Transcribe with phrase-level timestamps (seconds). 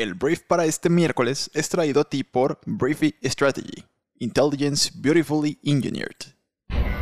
[0.00, 3.84] El brief para este miércoles es traído a ti por Briefy Strategy,
[4.18, 6.16] Intelligence Beautifully Engineered.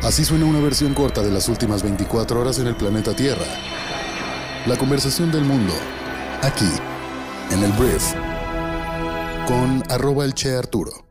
[0.03, 3.45] Así suena una versión corta de las últimas 24 horas en el planeta Tierra.
[4.67, 5.73] La conversación del mundo,
[6.41, 6.69] aquí,
[7.51, 8.03] en el brief,
[9.47, 11.08] con arroba el Che Arturo.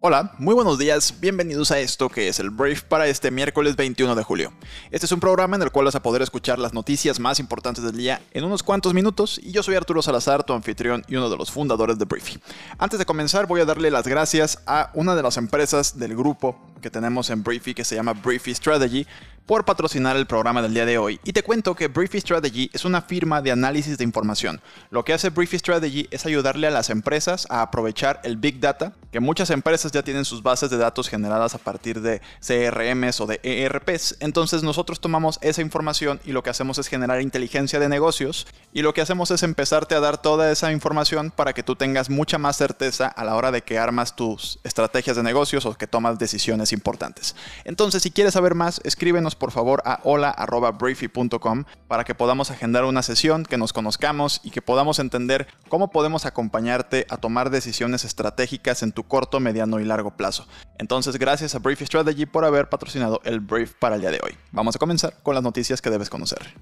[0.00, 4.14] Hola, muy buenos días, bienvenidos a esto que es el Brief para este miércoles 21
[4.14, 4.52] de julio.
[4.92, 7.82] Este es un programa en el cual vas a poder escuchar las noticias más importantes
[7.82, 11.28] del día en unos cuantos minutos y yo soy Arturo Salazar, tu anfitrión y uno
[11.28, 12.38] de los fundadores de Briefy.
[12.78, 16.56] Antes de comenzar voy a darle las gracias a una de las empresas del grupo
[16.80, 19.06] que tenemos en Briefy que se llama Briefy Strategy
[19.48, 21.18] por patrocinar el programa del día de hoy.
[21.24, 24.60] Y te cuento que Briefy Strategy es una firma de análisis de información.
[24.90, 28.92] Lo que hace Briefy Strategy es ayudarle a las empresas a aprovechar el Big Data,
[29.10, 33.26] que muchas empresas ya tienen sus bases de datos generadas a partir de CRMs o
[33.26, 34.18] de ERPs.
[34.20, 38.46] Entonces nosotros tomamos esa información y lo que hacemos es generar inteligencia de negocios
[38.78, 42.10] y lo que hacemos es empezarte a dar toda esa información para que tú tengas
[42.10, 45.88] mucha más certeza a la hora de que armas tus estrategias de negocios o que
[45.88, 47.34] tomas decisiones importantes.
[47.64, 53.02] Entonces si quieres saber más, escríbenos por favor a hola.briefy.com para que podamos agendar una
[53.02, 58.84] sesión, que nos conozcamos y que podamos entender cómo podemos acompañarte a tomar decisiones estratégicas
[58.84, 60.46] en tu corto, mediano y largo plazo.
[60.78, 64.36] Entonces, gracias a Briefy Strategy por haber patrocinado el brief para el día de hoy.
[64.52, 66.54] Vamos a comenzar con las noticias que debes conocer.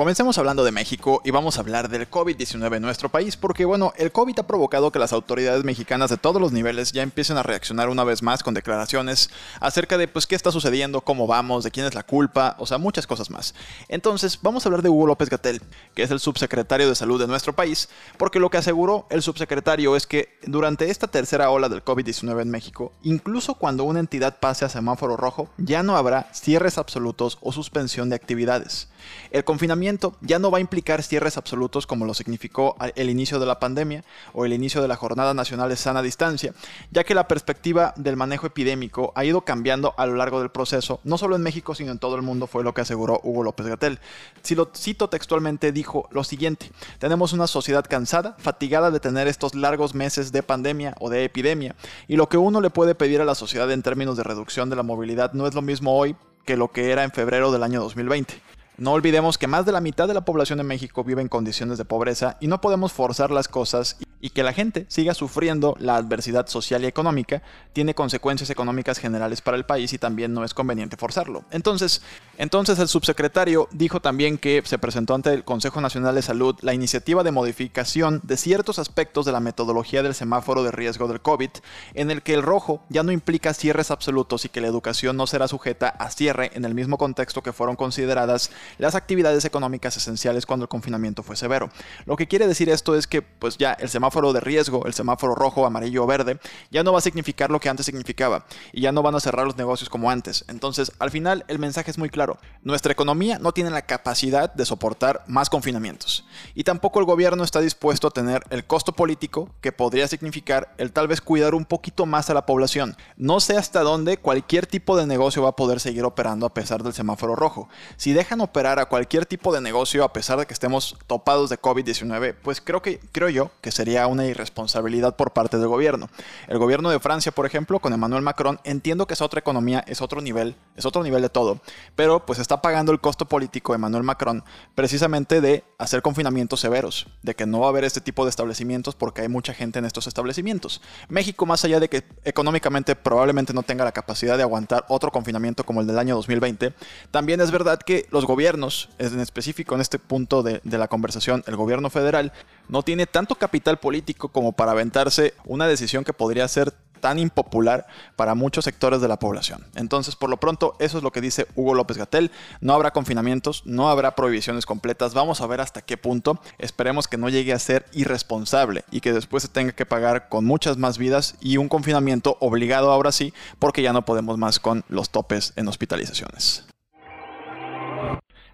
[0.00, 3.92] Comencemos hablando de México y vamos a hablar del COVID-19 en nuestro país porque bueno,
[3.98, 7.42] el COVID ha provocado que las autoridades mexicanas de todos los niveles ya empiecen a
[7.42, 9.28] reaccionar una vez más con declaraciones
[9.60, 12.78] acerca de pues qué está sucediendo, cómo vamos, de quién es la culpa, o sea,
[12.78, 13.54] muchas cosas más.
[13.88, 15.60] Entonces, vamos a hablar de Hugo López Gatel,
[15.94, 19.96] que es el subsecretario de salud de nuestro país, porque lo que aseguró el subsecretario
[19.96, 24.64] es que durante esta tercera ola del COVID-19 en México, incluso cuando una entidad pase
[24.64, 28.88] a semáforo rojo, ya no habrá cierres absolutos o suspensión de actividades.
[29.30, 29.89] El confinamiento
[30.20, 34.04] ya no va a implicar cierres absolutos como lo significó el inicio de la pandemia
[34.32, 36.52] o el inicio de la Jornada Nacional de Sana Distancia,
[36.90, 41.00] ya que la perspectiva del manejo epidémico ha ido cambiando a lo largo del proceso,
[41.04, 43.66] no solo en México, sino en todo el mundo, fue lo que aseguró Hugo López
[43.66, 43.98] Gatel.
[44.42, 49.54] Si lo cito textualmente, dijo lo siguiente, tenemos una sociedad cansada, fatigada de tener estos
[49.54, 51.74] largos meses de pandemia o de epidemia,
[52.08, 54.76] y lo que uno le puede pedir a la sociedad en términos de reducción de
[54.76, 57.80] la movilidad no es lo mismo hoy que lo que era en febrero del año
[57.80, 58.49] 2020.
[58.80, 61.76] No olvidemos que más de la mitad de la población de México vive en condiciones
[61.76, 65.96] de pobreza y no podemos forzar las cosas y que la gente siga sufriendo la
[65.96, 67.42] adversidad social y económica
[67.72, 71.44] tiene consecuencias económicas generales para el país y también no es conveniente forzarlo.
[71.50, 72.02] Entonces,
[72.38, 76.74] entonces el subsecretario dijo también que se presentó ante el Consejo Nacional de Salud la
[76.74, 81.50] iniciativa de modificación de ciertos aspectos de la metodología del semáforo de riesgo del COVID,
[81.94, 85.26] en el que el rojo ya no implica cierres absolutos y que la educación no
[85.26, 90.46] será sujeta a cierre en el mismo contexto que fueron consideradas las actividades económicas esenciales
[90.46, 91.70] cuando el confinamiento fue severo.
[92.06, 95.34] Lo que quiere decir esto es que pues ya el semáforo de riesgo, el semáforo
[95.34, 96.38] rojo, amarillo o verde,
[96.70, 99.46] ya no va a significar lo que antes significaba y ya no van a cerrar
[99.46, 100.44] los negocios como antes.
[100.48, 102.38] Entonces, al final, el mensaje es muy claro.
[102.62, 107.60] Nuestra economía no tiene la capacidad de soportar más confinamientos y tampoco el gobierno está
[107.60, 112.06] dispuesto a tener el costo político que podría significar el tal vez cuidar un poquito
[112.06, 112.96] más a la población.
[113.16, 116.82] No sé hasta dónde cualquier tipo de negocio va a poder seguir operando a pesar
[116.82, 117.68] del semáforo rojo.
[117.96, 121.60] Si dejan operar a cualquier tipo de negocio a pesar de que estemos topados de
[121.60, 126.08] COVID-19, pues creo que creo yo que sería una irresponsabilidad por parte del gobierno.
[126.46, 130.02] El gobierno de Francia, por ejemplo, con Emmanuel Macron, entiendo que es otra economía, es
[130.02, 131.60] otro nivel, es otro nivel de todo,
[131.96, 134.44] pero pues está pagando el costo político Emmanuel Macron
[134.74, 138.94] precisamente de hacer confinamientos severos, de que no va a haber este tipo de establecimientos
[138.94, 140.82] porque hay mucha gente en estos establecimientos.
[141.08, 145.64] México, más allá de que económicamente probablemente no tenga la capacidad de aguantar otro confinamiento
[145.64, 146.74] como el del año 2020,
[147.10, 151.44] también es verdad que los gobiernos, en específico en este punto de, de la conversación,
[151.46, 152.32] el gobierno federal,
[152.68, 157.86] no tiene tanto capital político como para aventarse una decisión que podría ser tan impopular
[158.14, 159.66] para muchos sectores de la población.
[159.74, 162.30] Entonces, por lo pronto, eso es lo que dice Hugo López Gatel.
[162.60, 165.14] No habrá confinamientos, no habrá prohibiciones completas.
[165.14, 166.40] Vamos a ver hasta qué punto.
[166.58, 170.44] Esperemos que no llegue a ser irresponsable y que después se tenga que pagar con
[170.44, 174.84] muchas más vidas y un confinamiento obligado ahora sí, porque ya no podemos más con
[174.88, 176.64] los topes en hospitalizaciones.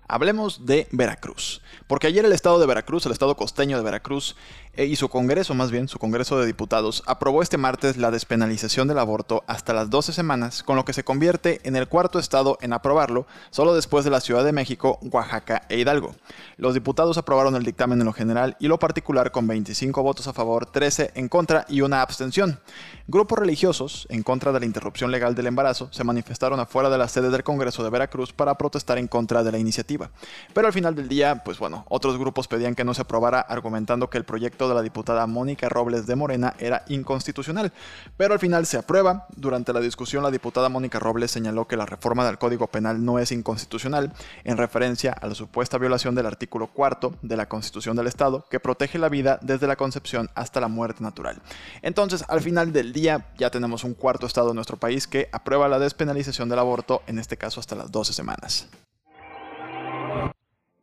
[0.08, 4.36] Hablemos de Veracruz, porque ayer el estado de Veracruz, el estado costeño de Veracruz,
[4.84, 8.98] y su Congreso, más bien, su Congreso de Diputados, aprobó este martes la despenalización del
[8.98, 12.74] aborto hasta las 12 semanas, con lo que se convierte en el cuarto estado en
[12.74, 16.14] aprobarlo, solo después de la Ciudad de México, Oaxaca e Hidalgo.
[16.58, 20.34] Los diputados aprobaron el dictamen en lo general y lo particular con 25 votos a
[20.34, 22.60] favor, 13 en contra y una abstención.
[23.08, 27.08] Grupos religiosos, en contra de la interrupción legal del embarazo, se manifestaron afuera de la
[27.08, 30.10] sede del Congreso de Veracruz para protestar en contra de la iniciativa.
[30.52, 34.10] Pero al final del día, pues bueno, otros grupos pedían que no se aprobara argumentando
[34.10, 37.72] que el proyecto de la diputada Mónica Robles de Morena era inconstitucional.
[38.16, 39.26] Pero al final se aprueba.
[39.36, 43.18] Durante la discusión la diputada Mónica Robles señaló que la reforma del Código Penal no
[43.18, 44.12] es inconstitucional,
[44.44, 48.60] en referencia a la supuesta violación del artículo cuarto de la Constitución del Estado, que
[48.60, 51.40] protege la vida desde la concepción hasta la muerte natural.
[51.82, 55.68] Entonces, al final del día, ya tenemos un cuarto estado en nuestro país que aprueba
[55.68, 58.68] la despenalización del aborto, en este caso hasta las 12 semanas.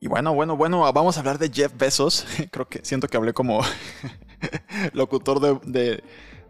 [0.04, 2.26] Y bueno, bueno, bueno, vamos a hablar de Jeff Bezos.
[2.52, 3.62] Creo que siento que hablé como
[4.92, 6.04] locutor de, de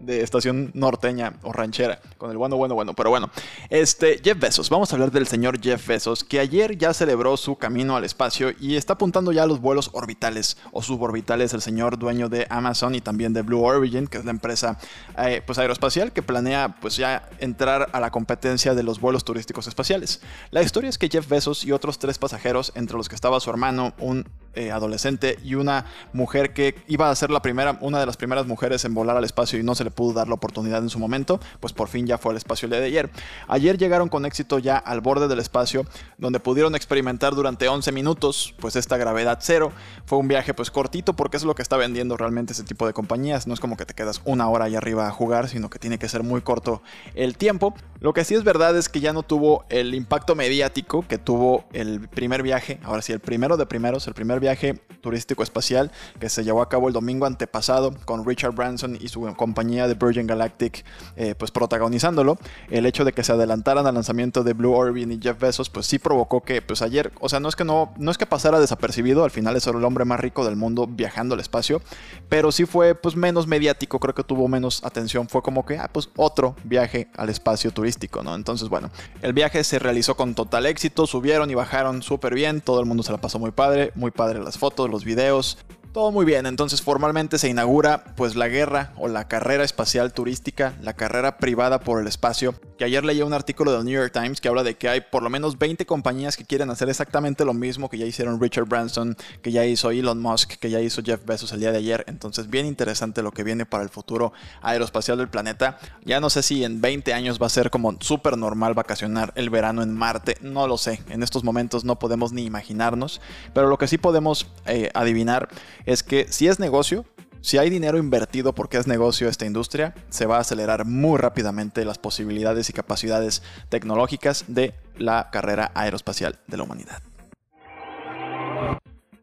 [0.08, 2.94] estación norteña o ranchera, con el bueno, bueno, bueno.
[2.94, 3.30] Pero bueno,
[3.70, 7.56] este Jeff Bezos, vamos a hablar del señor Jeff Bezos, que ayer ya celebró su
[7.56, 11.98] camino al espacio y está apuntando ya a los vuelos orbitales o suborbitales, el señor
[11.98, 14.78] dueño de Amazon y también de Blue Origin, que es la empresa
[15.18, 19.68] eh, pues aeroespacial que planea pues ya entrar a la competencia de los vuelos turísticos
[19.68, 20.22] espaciales.
[20.52, 23.50] La historia es que Jeff Bezos y otros tres pasajeros, entre los que estaba su
[23.50, 28.06] hermano, un eh, adolescente y una mujer que iba a ser la primera, una de
[28.06, 30.82] las primeras mujeres en volar al espacio y no se le pudo dar la oportunidad
[30.82, 33.10] en su momento, pues por fin ya fue al espacio el día de ayer.
[33.48, 35.86] Ayer llegaron con éxito ya al borde del espacio,
[36.18, 39.72] donde pudieron experimentar durante 11 minutos, pues esta gravedad cero.
[40.06, 42.94] Fue un viaje pues cortito porque es lo que está vendiendo realmente ese tipo de
[42.94, 43.48] compañías.
[43.48, 45.98] No es como que te quedas una hora ahí arriba a jugar, sino que tiene
[45.98, 46.82] que ser muy corto
[47.16, 47.74] el tiempo.
[48.00, 51.66] Lo que sí es verdad es que ya no tuvo el impacto mediático que tuvo
[51.74, 52.80] el primer viaje.
[52.84, 56.70] Ahora sí, el primero de primeros, el primer viaje turístico espacial que se llevó a
[56.70, 60.86] cabo el domingo antepasado con Richard Branson y su compañía de Virgin Galactic
[61.16, 62.38] eh, pues protagonizándolo.
[62.70, 65.86] El hecho de que se adelantaran al lanzamiento de Blue Origin y Jeff Bezos pues
[65.86, 68.60] sí provocó que pues ayer, o sea, no es que no, no es que pasara
[68.60, 71.82] desapercibido, al final es el hombre más rico del mundo viajando al espacio,
[72.30, 75.90] pero sí fue pues menos mediático, creo que tuvo menos atención, fue como que, ah,
[75.92, 78.36] pues otro viaje al espacio turístico, ¿no?
[78.36, 78.90] Entonces, bueno,
[79.22, 83.04] el viaje se realizó con total éxito, subieron y bajaron súper bien, todo el mundo
[83.04, 85.58] se la pasó muy padre, muy las fotos, los videos,
[85.94, 90.74] todo muy bien, entonces formalmente se inaugura pues la guerra o la carrera espacial turística,
[90.82, 94.42] la carrera privada por el espacio, que ayer leí un artículo del New York Times
[94.42, 97.54] que habla de que hay por lo menos 20 compañías que quieren hacer exactamente lo
[97.54, 101.24] mismo que ya hicieron Richard Branson, que ya hizo Elon Musk, que ya hizo Jeff
[101.26, 105.20] Bezos el día de ayer, entonces bien interesante lo que viene para el futuro aeroespacial
[105.20, 105.78] del planeta.
[106.04, 109.52] Ya no sé si en 20 años va a ser como súper normal vacacionar el
[109.52, 113.22] verano en Marte, no lo sé, en estos momentos no podemos ni imaginarnos,
[113.54, 115.50] pero lo que sí podemos eh, adivinar
[115.86, 117.06] es que si es negocio,
[117.42, 121.84] si hay dinero invertido porque es negocio esta industria, se va a acelerar muy rápidamente
[121.84, 127.02] las posibilidades y capacidades tecnológicas de la carrera aeroespacial de la humanidad.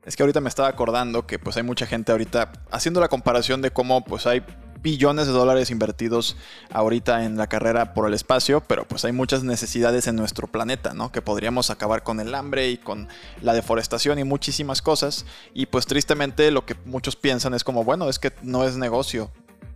[0.05, 3.63] Es que ahorita me estaba acordando que pues hay mucha gente ahorita haciendo la comparación
[3.63, 4.43] de cómo pues hay
[4.83, 6.37] billones de dólares invertidos
[6.73, 10.95] ahorita en la carrera por el espacio, pero pues hay muchas necesidades en nuestro planeta,
[10.95, 11.13] ¿no?
[11.13, 13.09] Que podríamos acabar con el hambre y con
[13.43, 15.27] la deforestación y muchísimas cosas.
[15.55, 19.31] Y pues tristemente lo que muchos piensan es como, bueno, es que no es negocio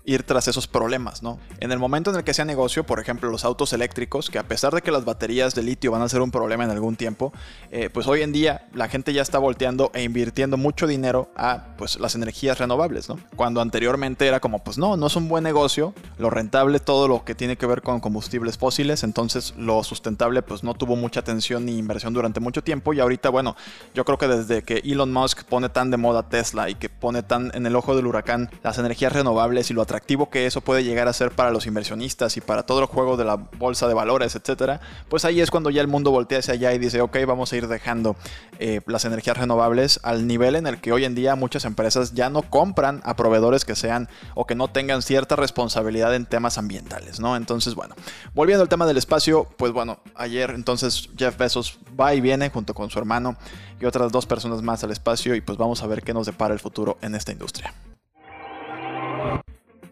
[0.05, 1.39] ir tras esos problemas, ¿no?
[1.61, 4.43] En el momento en el que sea negocio, por ejemplo, los autos eléctricos, que a
[4.43, 7.33] pesar de que las baterías de litio van a ser un problema en algún tiempo,
[7.71, 11.75] eh, pues hoy en día la gente ya está volteando e invirtiendo mucho dinero a
[11.79, 13.19] pues las energías renovables, ¿no?
[13.37, 17.25] Cuando anteriormente era como, pues no, no es un buen negocio, lo rentable todo lo
[17.25, 21.65] que tiene que ver con combustibles fósiles, entonces lo sustentable pues no tuvo mucha atención
[21.65, 23.57] ni inversión durante mucho tiempo y ahorita, bueno,
[23.95, 27.23] yo creo que desde que Elon Musk pone tan de moda Tesla y que pone
[27.23, 30.85] tan en el ojo del huracán las energías renovables y lo activo que eso puede
[30.85, 33.95] llegar a ser para los inversionistas y para todo el juego de la bolsa de
[33.95, 37.17] valores, etcétera, pues ahí es cuando ya el mundo voltea hacia allá y dice, ok,
[37.27, 38.17] vamos a ir dejando
[38.59, 42.31] eh, las energías renovables al nivel en el que hoy en día muchas empresas ya
[42.31, 47.21] no compran a proveedores que sean o que no tengan cierta responsabilidad en temas ambientales,
[47.21, 47.37] ¿no?
[47.37, 47.95] Entonces, bueno,
[48.35, 52.75] volviendo al tema del espacio, pues bueno, ayer entonces Jeff Bezos va y viene junto
[52.75, 53.37] con su hermano
[53.81, 56.55] y otras dos personas más al espacio y pues vamos a ver qué nos depara
[56.55, 57.73] el futuro en esta industria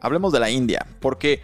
[0.02, 1.40] hablemos de la India, porque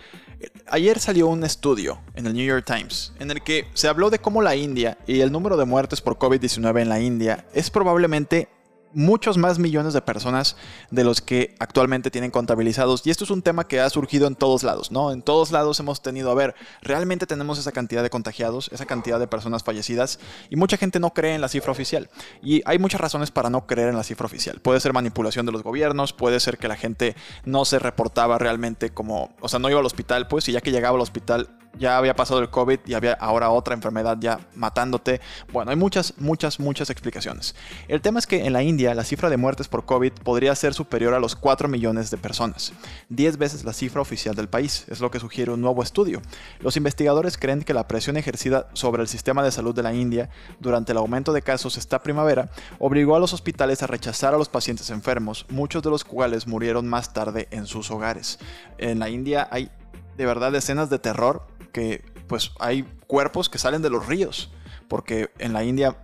[0.66, 4.18] ayer salió un estudio en el New York Times en el que se habló de
[4.18, 8.48] cómo la India y el número de muertes por COVID-19 en la India es probablemente
[8.92, 10.56] muchos más millones de personas
[10.90, 13.06] de los que actualmente tienen contabilizados.
[13.06, 15.12] Y esto es un tema que ha surgido en todos lados, ¿no?
[15.12, 19.18] En todos lados hemos tenido, a ver, realmente tenemos esa cantidad de contagiados, esa cantidad
[19.18, 20.18] de personas fallecidas,
[20.50, 22.08] y mucha gente no cree en la cifra oficial.
[22.42, 24.60] Y hay muchas razones para no creer en la cifra oficial.
[24.60, 28.90] Puede ser manipulación de los gobiernos, puede ser que la gente no se reportaba realmente
[28.90, 31.96] como, o sea, no iba al hospital, pues, y ya que llegaba al hospital ya
[31.96, 35.20] había pasado el COVID y había ahora otra enfermedad ya matándote.
[35.52, 37.54] Bueno, hay muchas, muchas, muchas explicaciones.
[37.86, 40.74] El tema es que en la India la cifra de muertes por COVID podría ser
[40.74, 42.72] superior a los 4 millones de personas,
[43.08, 46.22] 10 veces la cifra oficial del país, es lo que sugiere un nuevo estudio.
[46.60, 50.30] Los investigadores creen que la presión ejercida sobre el sistema de salud de la India
[50.60, 54.48] durante el aumento de casos esta primavera obligó a los hospitales a rechazar a los
[54.48, 58.38] pacientes enfermos, muchos de los cuales murieron más tarde en sus hogares.
[58.78, 59.70] En la India hay
[60.16, 64.50] de verdad escenas de terror que pues hay cuerpos que salen de los ríos,
[64.88, 65.96] porque en la India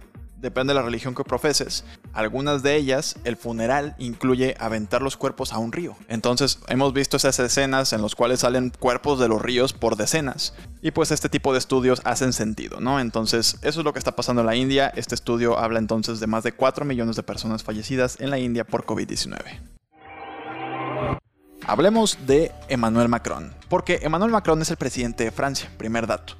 [0.45, 1.85] depende de la religión que profeses.
[2.13, 5.97] Algunas de ellas, el funeral incluye aventar los cuerpos a un río.
[6.07, 10.53] Entonces hemos visto esas escenas en las cuales salen cuerpos de los ríos por decenas.
[10.83, 13.01] Y pues este tipo de estudios hacen sentido, ¿no?
[13.01, 14.93] Entonces eso es lo que está pasando en la India.
[14.95, 18.65] Este estudio habla entonces de más de 4 millones de personas fallecidas en la India
[18.65, 19.41] por COVID-19.
[21.67, 26.35] Hablemos de Emmanuel Macron, porque Emmanuel Macron es el presidente de Francia, primer dato.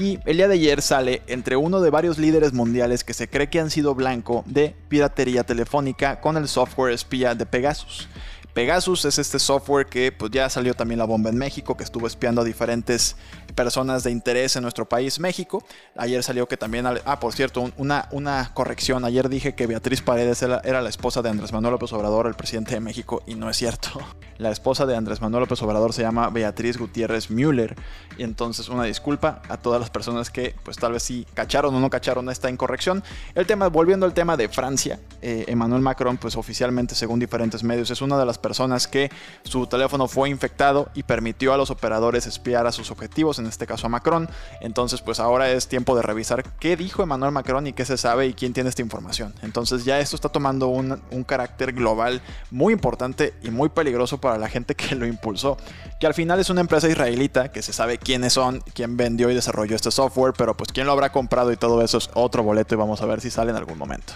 [0.00, 3.50] Y el día de ayer sale entre uno de varios líderes mundiales que se cree
[3.50, 8.08] que han sido blanco de piratería telefónica con el software espía de Pegasus.
[8.54, 12.06] Pegasus es este software que pues, ya salió también la bomba en México, que estuvo
[12.06, 13.16] espiando a diferentes
[13.54, 15.64] personas de interés en nuestro país, México.
[15.96, 19.04] Ayer salió que también, ah, por cierto, una, una corrección.
[19.04, 22.74] Ayer dije que Beatriz Paredes era, la esposa de Andrés Manuel López Obrador, el presidente
[22.74, 23.90] de México, y no es cierto.
[24.38, 27.74] La esposa de Andrés Manuel López Obrador se llama Beatriz Gutiérrez Müller.
[28.18, 31.80] Y entonces una disculpa a todas las personas que pues tal vez sí cacharon o
[31.80, 33.02] no cacharon esta incorrección.
[33.34, 37.90] El tema, volviendo al tema de Francia, eh, Emmanuel Macron, pues oficialmente, según diferentes medios,
[37.90, 39.10] es una de las personas que
[39.42, 43.66] su teléfono fue infectado y permitió a los operadores espiar a sus objetivos en este
[43.66, 44.28] caso a Macron.
[44.60, 48.26] Entonces, pues ahora es tiempo de revisar qué dijo Emmanuel Macron y qué se sabe
[48.26, 49.34] y quién tiene esta información.
[49.42, 54.48] Entonces ya esto está tomando un, carácter global muy importante y muy peligroso para la
[54.48, 55.58] gente que lo impulsó.
[56.00, 59.34] Que al final es una empresa israelita que se sabe quiénes son, quién vendió y
[59.34, 62.74] desarrolló este software, pero pues quién lo habrá comprado y todo eso es otro boleto
[62.74, 64.14] y vamos a ver si sale en algún momento.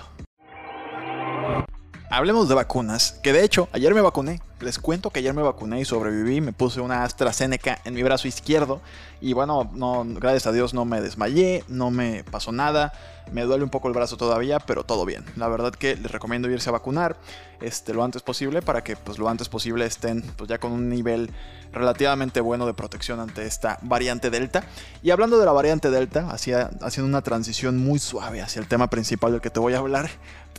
[2.10, 4.40] Hablemos de vacunas, que de hecho ayer me vacuné.
[4.62, 8.28] Les cuento que ayer me vacuné y sobreviví, me puse una AstraZeneca en mi brazo
[8.28, 8.80] izquierdo
[9.20, 12.92] y bueno, no, gracias a Dios no me desmayé, no me pasó nada,
[13.32, 15.24] me duele un poco el brazo todavía, pero todo bien.
[15.36, 17.16] La verdad que les recomiendo irse a vacunar
[17.60, 20.88] este, lo antes posible para que pues lo antes posible estén pues ya con un
[20.88, 21.30] nivel
[21.72, 24.62] relativamente bueno de protección ante esta variante Delta.
[25.02, 29.32] Y hablando de la variante Delta, haciendo una transición muy suave hacia el tema principal
[29.32, 30.10] del que te voy a hablar,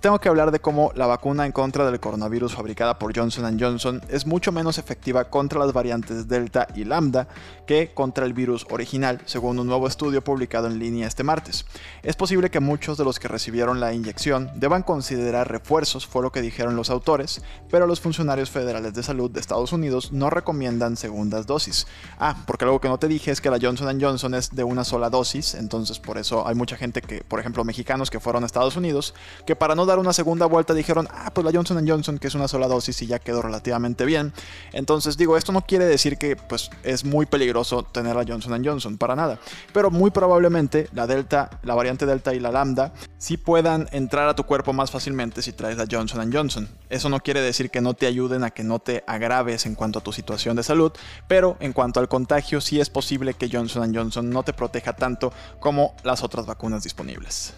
[0.04, 3.93] tengo que hablar de cómo la vacuna en contra del coronavirus fabricada por Johnson Johnson
[4.10, 7.28] es mucho menos efectiva contra las variantes Delta y Lambda
[7.66, 11.66] que contra el virus original, según un nuevo estudio publicado en línea este martes.
[12.02, 16.32] Es posible que muchos de los que recibieron la inyección deban considerar refuerzos, fue lo
[16.32, 20.98] que dijeron los autores, pero los funcionarios federales de salud de Estados Unidos no recomiendan
[20.98, 21.88] segundas dosis.
[22.20, 24.84] Ah, porque algo que no te dije es que la Johnson Johnson es de una
[24.84, 28.46] sola dosis, entonces por eso hay mucha gente que, por ejemplo, mexicanos que fueron a
[28.46, 29.14] Estados Unidos,
[29.46, 32.36] que para no dar una segunda vuelta dijeron, ah, pues la Johnson Johnson, que es
[32.36, 34.34] una sola dosis y ya quedó relativamente bien.
[34.72, 38.98] Entonces digo, esto no quiere decir que pues es muy peligroso tener la Johnson Johnson,
[38.98, 39.40] para nada.
[39.74, 44.36] Pero muy probablemente la Delta, la variante Delta y la Lambda sí puedan entrar a
[44.36, 46.68] tu cuerpo más fácilmente si traes la Johnson Johnson.
[46.90, 50.00] Eso no quiere decir que no te ayuden a que no te agraves en cuanto
[50.00, 50.92] a tu situación de salud,
[51.28, 55.34] pero en cuanto al contagio sí es posible que Johnson Johnson no te proteja tanto
[55.60, 57.54] como las otras vacunas disponibles.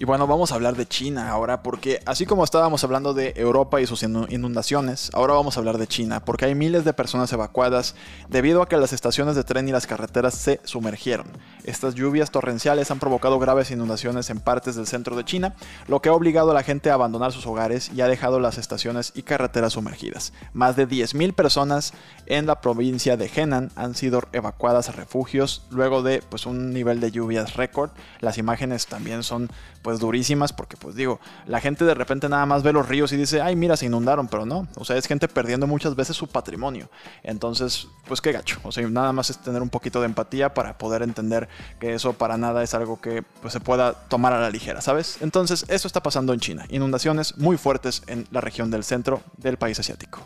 [0.00, 3.82] Y bueno, vamos a hablar de China ahora, porque así como estábamos hablando de Europa
[3.82, 7.94] y sus inundaciones, ahora vamos a hablar de China, porque hay miles de personas evacuadas
[8.26, 11.26] debido a que las estaciones de tren y las carreteras se sumergieron.
[11.64, 15.54] Estas lluvias torrenciales han provocado graves inundaciones en partes del centro de China,
[15.86, 18.56] lo que ha obligado a la gente a abandonar sus hogares y ha dejado las
[18.56, 20.32] estaciones y carreteras sumergidas.
[20.54, 21.92] Más de 10.000 personas
[22.24, 27.00] en la provincia de Henan han sido evacuadas a refugios luego de pues, un nivel
[27.00, 27.90] de lluvias récord.
[28.20, 29.50] Las imágenes también son
[29.82, 33.16] pues durísimas porque pues digo, la gente de repente nada más ve los ríos y
[33.16, 36.28] dice, ay mira, se inundaron, pero no, o sea, es gente perdiendo muchas veces su
[36.28, 36.88] patrimonio.
[37.22, 40.78] Entonces, pues qué gacho, o sea, nada más es tener un poquito de empatía para
[40.78, 44.50] poder entender que eso para nada es algo que pues, se pueda tomar a la
[44.50, 45.18] ligera, ¿sabes?
[45.20, 49.56] Entonces, eso está pasando en China, inundaciones muy fuertes en la región del centro del
[49.56, 50.20] país asiático.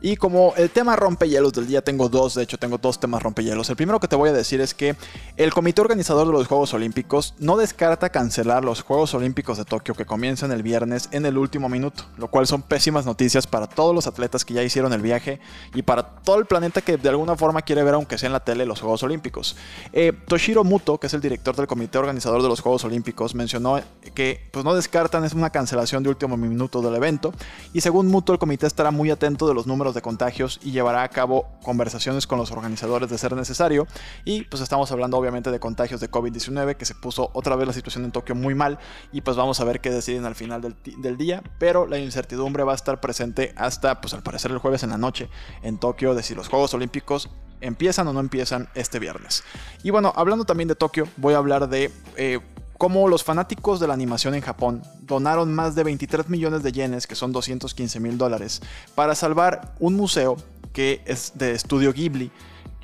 [0.00, 3.68] Y como el tema rompehielos del día, tengo dos, de hecho tengo dos temas rompehielos.
[3.68, 4.94] El primero que te voy a decir es que
[5.36, 9.94] el comité organizador de los Juegos Olímpicos no descarta cancelar los Juegos Olímpicos de Tokio
[9.94, 13.94] que comienzan el viernes en el último minuto, lo cual son pésimas noticias para todos
[13.94, 15.40] los atletas que ya hicieron el viaje
[15.74, 18.40] y para todo el planeta que de alguna forma quiere ver, aunque sea en la
[18.40, 19.56] tele, los Juegos Olímpicos.
[19.92, 23.80] Eh, Toshiro Muto, que es el director del comité organizador de los Juegos Olímpicos, mencionó
[24.14, 27.32] que pues, no descartan es una cancelación de último minuto del evento
[27.72, 31.02] y según Muto el comité estará muy atento de los números de contagios y llevará
[31.02, 33.86] a cabo conversaciones con los organizadores de ser necesario.
[34.24, 37.72] Y pues estamos hablando obviamente de contagios de COVID-19, que se puso otra vez la
[37.72, 38.78] situación en Tokio muy mal
[39.12, 41.42] y pues vamos a ver qué deciden al final del, día.
[41.58, 44.98] Pero la incertidumbre va a estar presente hasta pues al parecer el jueves en la
[44.98, 45.28] noche
[45.62, 47.30] en Tokio de si los Juegos Olímpicos
[47.60, 49.42] empiezan o no empiezan este viernes.
[49.82, 51.90] Y bueno, hablando también de Tokio, voy a hablar de...
[52.16, 52.40] Eh,
[52.78, 57.06] cómo los fanáticos de la animación en Japón donaron más de 23 millones de yenes,
[57.06, 58.62] que son 215 mil dólares,
[58.94, 60.36] para salvar un museo
[60.72, 62.30] que es de estudio Ghibli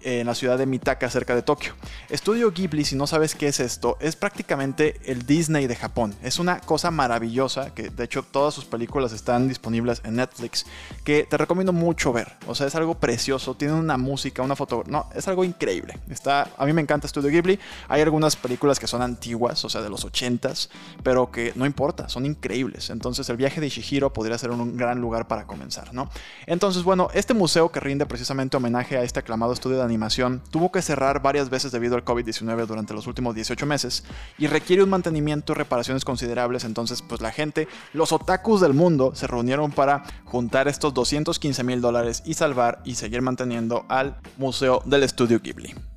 [0.04, 1.75] en la ciudad de Mitaka, cerca de Tokio.
[2.11, 6.14] Estudio Ghibli, si no sabes qué es esto, es prácticamente el Disney de Japón.
[6.23, 10.66] Es una cosa maravillosa, que de hecho todas sus películas están disponibles en Netflix,
[11.04, 12.32] que te recomiendo mucho ver.
[12.46, 14.84] O sea, es algo precioso, tiene una música, una foto...
[14.87, 15.99] No, es algo increíble.
[16.11, 17.58] Está, a mí me encanta Estudio Ghibli.
[17.88, 20.68] Hay algunas películas que son antiguas, o sea, de los 80s,
[21.02, 22.90] pero que no importa, son increíbles.
[22.90, 26.11] Entonces el viaje de Ishihiro podría ser un gran lugar para comenzar, ¿no?
[26.46, 30.72] Entonces, bueno, este museo que rinde precisamente homenaje a este aclamado estudio de animación tuvo
[30.72, 34.04] que cerrar varias veces debido al COVID-19 durante los últimos 18 meses
[34.38, 39.14] y requiere un mantenimiento y reparaciones considerables, entonces pues la gente, los otakus del mundo
[39.14, 44.82] se reunieron para juntar estos 215 mil dólares y salvar y seguir manteniendo al Museo
[44.84, 45.93] del Estudio Ghibli.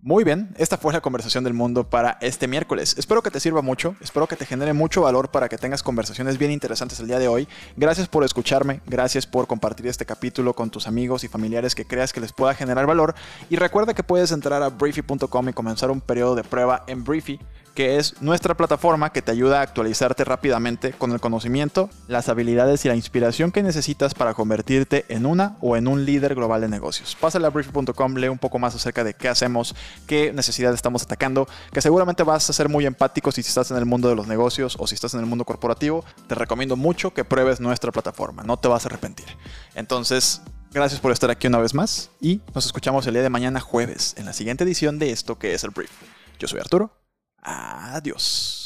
[0.00, 2.94] Muy bien, esta fue la conversación del mundo para este miércoles.
[2.98, 6.38] Espero que te sirva mucho, espero que te genere mucho valor para que tengas conversaciones
[6.38, 7.48] bien interesantes el día de hoy.
[7.76, 12.12] Gracias por escucharme, gracias por compartir este capítulo con tus amigos y familiares que creas
[12.12, 13.16] que les pueda generar valor.
[13.50, 17.40] Y recuerda que puedes entrar a briefy.com y comenzar un periodo de prueba en Briefy
[17.78, 22.84] que es nuestra plataforma que te ayuda a actualizarte rápidamente con el conocimiento, las habilidades
[22.84, 26.66] y la inspiración que necesitas para convertirte en una o en un líder global de
[26.66, 27.16] negocios.
[27.20, 29.76] Pásale a brief.com, lee un poco más acerca de qué hacemos,
[30.08, 33.84] qué necesidades estamos atacando, que seguramente vas a ser muy empático si estás en el
[33.84, 36.04] mundo de los negocios o si estás en el mundo corporativo.
[36.26, 39.26] Te recomiendo mucho que pruebes nuestra plataforma, no te vas a arrepentir.
[39.76, 43.58] Entonces, Gracias por estar aquí una vez más y nos escuchamos el día de mañana
[43.58, 45.90] jueves en la siguiente edición de esto que es el Brief.
[46.38, 46.97] Yo soy Arturo
[47.42, 48.57] Adiós.